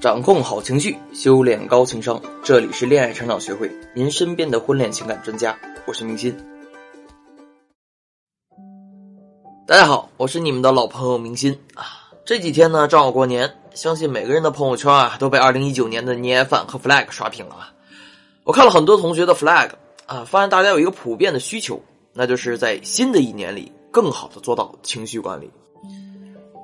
[0.00, 2.22] 掌控好情绪，修炼高情商。
[2.44, 5.58] 这里是恋爱成长学会，您身边的婚恋情感专家。
[5.88, 6.32] 我是明心。
[9.66, 12.12] 大家好，我是你们的老朋友明心啊。
[12.24, 17.72] 这几天呢，正好过年，相信每个人的朋友圈啊，都被二零一九年的年夜饭和 flag 刷屏了。
[18.44, 19.70] 我看了很多同学的 flag
[20.06, 25.50] 啊，发现大家有一个普遍的需求，那就是在新的一年里，更好的做到情绪管理。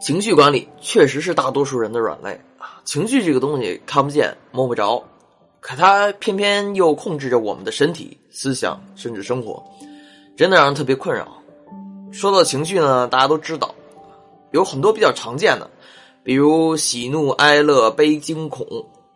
[0.04, 2.78] 情绪管理确实是大多数人的软肋啊！
[2.84, 5.02] 情绪这个东西看不见摸不着，
[5.60, 9.64] 可它偏偏又控制着我们的身体、思想，甚至生活，
[10.36, 11.26] 真的让人特别困扰。
[12.12, 13.74] 说到情绪呢，大家都知道
[14.50, 15.70] 有很多比较常见的，
[16.22, 18.66] 比如喜怒哀乐悲惊恐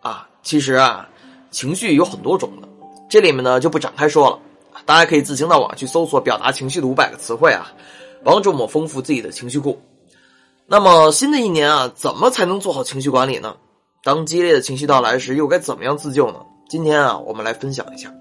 [0.01, 0.27] 啊。
[0.43, 1.07] 其实啊，
[1.51, 2.69] 情绪有很多种的，
[3.11, 4.39] 这里面呢就不展开说了，
[4.87, 7.71] 大家可以自行到网去搜索表达情绪的五百个词汇啊，
[8.25, 9.79] 帮助我们丰富自己的情绪库。
[10.71, 13.57] 那么新的一年啊，怎么才能做好情绪管理呢？
[14.05, 16.45] 当激烈的情绪到来时，又该怎么样自救呢？
[16.69, 18.13] 今天啊，我们来分享一下。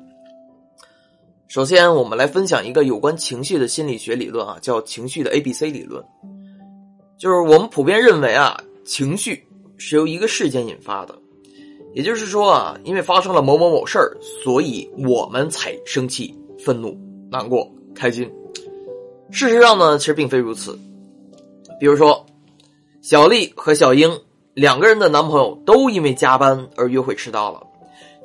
[1.50, 6.02] 首先，我们来分享一个有关情绪的心理学理论啊，叫情绪的 A B C 理论。
[7.20, 9.46] 就是我们普遍认为啊，情绪
[9.78, 11.14] 是由一个事件引发的，
[11.94, 16.34] 也就是说啊，因为发生了某某某事儿，所以我们才生气、
[16.64, 16.98] 愤怒、
[17.30, 18.32] 难过、开心。
[19.32, 20.80] 事实上呢，其实并非如此。
[21.78, 22.26] 比如说。
[23.10, 24.20] 小丽和小英
[24.54, 27.64] 两个人的男朋友都因为加班而约会迟到了，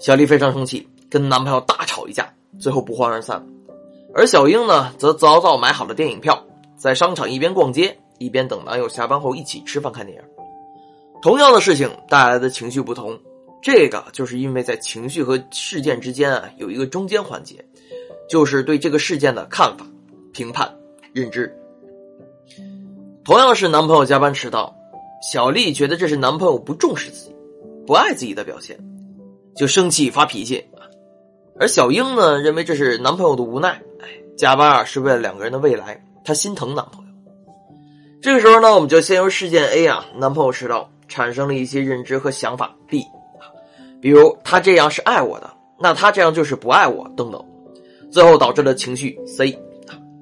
[0.00, 3.46] 小丽非常生气，跟男朋友大吵一架，最后不欢而散。
[4.12, 6.44] 而小英呢，则早早买好了电影票，
[6.76, 10.24] 在商场一边逛街一边等男友下班后一起吃饭看电影。
[11.22, 13.16] 同样的事情带来的情绪不同，
[13.62, 17.64] 这个就是因为在情绪和事件之间啊有一个中间环节，
[18.28, 19.86] 就是对这个事件的看法、
[20.32, 20.76] 评判、
[21.12, 21.56] 认知。
[23.24, 24.74] 同样是男朋友加班迟到，
[25.32, 27.36] 小丽觉得这是男朋友不重视自己、
[27.86, 28.76] 不爱自己的表现，
[29.54, 30.58] 就生气发脾气；
[31.60, 33.80] 而小英呢，认为这是男朋友的无奈。
[34.00, 37.12] 哎，加班啊是为了两个人的未来，她心疼男朋友。
[38.20, 43.04] 这个时候呢，我们就先由事件 A 啊，男朋友迟到，产生了一些认知和想法 B，
[44.00, 47.40] 比如他这样是爱我的，那他这样就是不爱我等等，
[48.10, 49.56] 最后导致了情绪 C，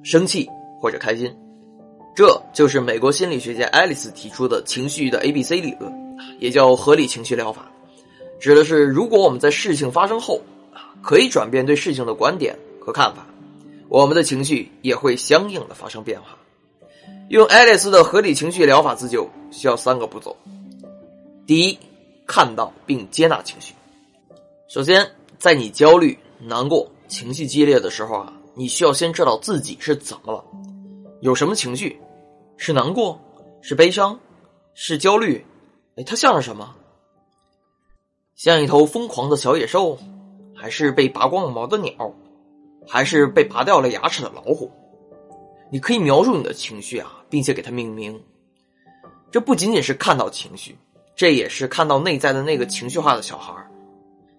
[0.03, 0.47] 生气
[0.79, 1.35] 或者开心。
[2.21, 5.91] 这就是美国心理学家爱丽丝提出的情绪的 A B C 理论，
[6.37, 7.65] 也叫合理情绪疗法，
[8.39, 10.39] 指的是如果我们在事情发生后，
[11.01, 13.25] 可以转变对事情的观点和看法，
[13.89, 16.37] 我们的情绪也会相应的发生变化。
[17.29, 20.37] 用爱丽丝的合理情绪疗法自救需要三个步骤：
[21.47, 21.79] 第一，
[22.27, 23.73] 看到并接纳情绪。
[24.69, 25.09] 首先，
[25.39, 30.45] 在你焦虑、难过、情绪激烈的时候啊，你需要先知道自己是怎么了。
[31.21, 31.99] 有什么情绪？
[32.63, 33.19] 是难过？
[33.63, 34.19] 是悲伤？
[34.75, 35.43] 是焦虑？
[35.95, 36.75] 哎，它像是什么？
[38.35, 39.97] 像一头疯狂的小野兽，
[40.55, 42.13] 还是被拔光了毛的鸟，
[42.87, 44.71] 还是被拔掉了牙齿的老虎？
[45.71, 48.21] 你可以描述你的情绪啊，并且给它命名。
[49.31, 50.77] 这不仅仅是看到情绪，
[51.15, 53.55] 这也是看到内在的那个情绪化的小孩。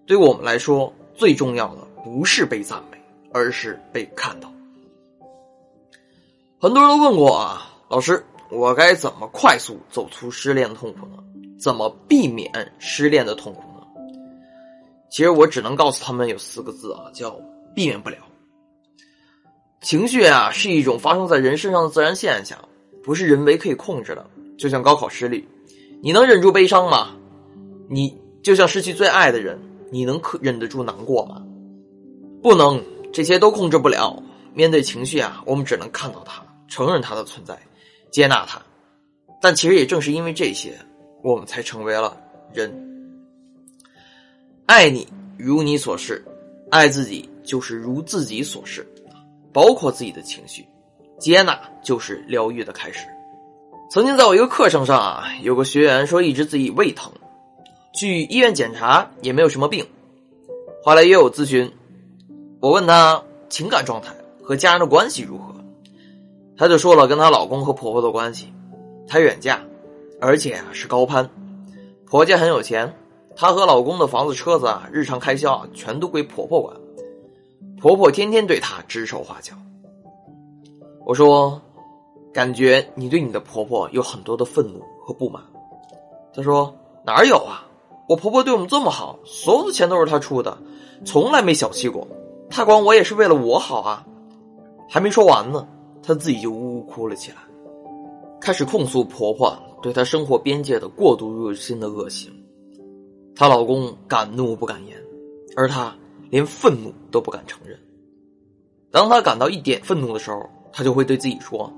[0.05, 2.97] 对我们来说，最重要的不是被赞美，
[3.33, 4.49] 而是被看到。
[6.57, 11.23] 很多人都问过啊，老师，我该怎么快速走出失恋的痛苦呢？
[11.59, 12.49] 怎么避免
[12.79, 13.85] 失恋的痛苦呢？
[15.11, 17.35] 其实我只能告诉他们有四个字啊，叫
[17.75, 18.17] 避免不了。
[19.81, 22.57] 情绪啊是一种发生在人身上的自然现象，
[23.03, 24.25] 不是人为可以控制的。
[24.57, 25.47] 就像高考失利，
[26.01, 27.09] 你能忍住悲伤吗？
[27.89, 29.59] 你就像失去最爱的人，
[29.91, 31.43] 你能可忍得住难过吗？
[32.41, 34.23] 不能，这些都控制不了。
[34.53, 36.43] 面对情绪啊，我们只能看到它。
[36.69, 37.55] 承认它的存在，
[38.13, 38.61] 接纳它，
[39.41, 40.77] 但其实也正是因为这些，
[41.23, 42.15] 我们才成为了
[42.53, 42.71] 人。
[44.67, 46.23] 爱你如你所示，
[46.69, 48.87] 爱自己就是如自己所示，
[49.51, 50.63] 包括自己的情绪，
[51.17, 53.07] 接纳就是疗愈的开始。
[53.89, 57.11] 曾经在我一个课程上啊，有个学员说一直自己胃疼，
[57.95, 59.83] 去医院检查也没有什么病，
[60.83, 61.71] 后来约我咨询，
[62.59, 65.52] 我问他情感状态和家人的关系如何。
[66.55, 68.53] 她就说了跟她老公和婆婆的关系，
[69.07, 69.59] 她远嫁，
[70.21, 71.29] 而且啊是高攀，
[72.05, 72.93] 婆家很有钱，
[73.35, 76.75] 她和老公的房子车子啊日常开销啊全都归婆婆管，
[77.81, 79.53] 婆婆天天对她指手画脚。
[81.05, 81.59] 我说，
[82.31, 85.43] 感觉你对你的婆婆有很多的愤怒和不满。
[86.33, 86.73] 她说
[87.03, 87.65] 哪有啊，
[88.07, 90.57] 我婆婆对我们这么好，所有的钱都是她出的，
[91.03, 92.07] 从来没小气过，
[92.49, 94.05] 她管我也是为了我好啊。
[94.87, 95.67] 还没说完呢。
[96.03, 97.37] 她自己就呜呜哭了起来，
[98.39, 102.31] 开始控诉婆婆对她生活边界的过度入侵的恶行。
[103.33, 105.01] 她老公敢怒不敢言，
[105.55, 105.95] 而她
[106.29, 107.79] 连愤怒都不敢承认。
[108.91, 111.71] 当她感到一点愤怒的时候，她就会对自己说：“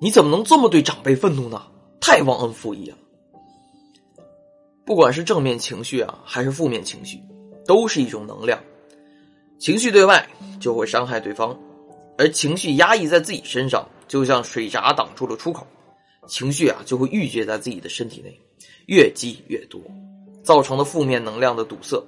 [0.00, 1.62] 你怎么能这么对长辈愤怒呢？
[2.00, 2.96] 太忘恩负义了。”
[4.84, 7.22] 不管是正面情绪啊，还是负面情绪，
[7.66, 8.58] 都是一种能量。
[9.58, 10.26] 情绪对外
[10.58, 11.56] 就会伤害对方，
[12.20, 15.66] 而情绪压抑在自己身上，就像水闸挡住了出口，
[16.26, 18.38] 情绪啊就会郁结在自己的身体内，
[18.88, 19.80] 越积越多，
[20.42, 21.98] 造成了负面能量的堵塞，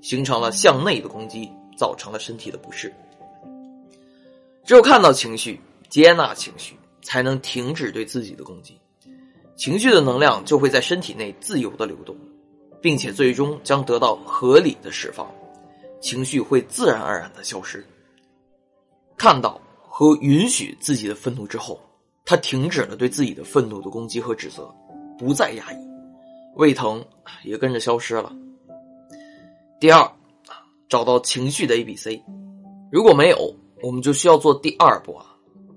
[0.00, 2.94] 形成了向内的攻击，造成了身体的不适。
[4.64, 8.78] 只有看到情绪，接纳情绪，才能停止对自己的攻击。
[9.56, 12.16] 情绪的能量就会在身体内自由的流动，
[12.80, 15.28] 并且最终将得到合理的释放，
[16.00, 17.84] 情绪会自然而然的消失。
[19.28, 21.80] 看到和允许自己的愤怒之后，
[22.24, 24.72] 他停止了对自己的愤怒的攻击和指责，
[25.18, 25.76] 不再压抑，
[26.54, 27.04] 胃疼
[27.42, 28.32] 也跟着消失了。
[29.80, 30.08] 第二，
[30.88, 32.22] 找到情绪的 A B C，
[32.92, 33.52] 如果没有，
[33.82, 35.26] 我们就需要做第二步啊，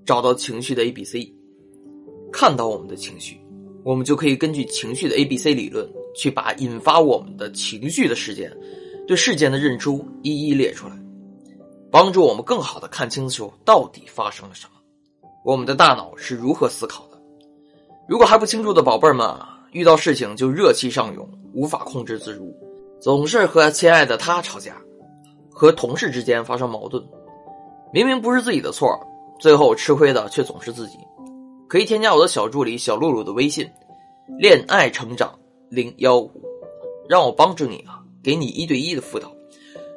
[0.06, 1.34] 找到情绪的 A B C，
[2.32, 3.42] 看到我们的情绪。
[3.84, 8.56] 我们就可以根据情绪的 A B C 理论，去把引发我们的情绪的事件，
[9.08, 10.96] 对事件的认出一一列出来，
[11.92, 14.74] 帮助我们更好的看清楚到底发生了什么，
[15.44, 17.20] 我们的大脑是如何思考的。
[18.08, 19.36] 如果还不清楚的宝贝儿们，
[19.72, 22.54] 遇到事情就热气上涌，无法控制自如，
[23.00, 24.76] 总是和亲爱的他吵架，
[25.50, 27.04] 和同事之间发生矛盾，
[27.92, 28.88] 明明不是自己的错，
[29.40, 30.98] 最后吃亏的却总是自己。
[31.68, 33.70] 可以添加我的小助理小露露的微信，
[34.40, 35.38] 恋爱成长
[35.70, 36.32] 零幺五，
[37.08, 39.32] 让我帮助你啊，给你一对一的辅导，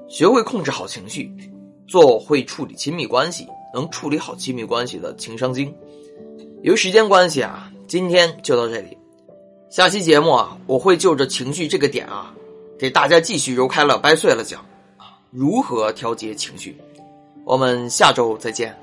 [0.06, 1.35] 学会控制好情绪，
[1.93, 5.71] 做会处理亲密关系，能处理好亲密关系的情商精。
[6.62, 8.97] 由于时间关系啊，今天就到这里，
[9.69, 12.33] 下期节目啊，我会就着情绪这个点啊，
[12.79, 14.65] 给大家继续揉开了掰碎了讲
[14.97, 16.79] 啊，如何调节情绪。
[17.44, 18.81] 我们下周再见。